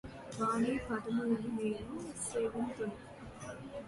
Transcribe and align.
వాని 0.37 0.71
పాదములను 0.85 1.49
నేను 1.57 1.97
సేవింతును 2.23 2.95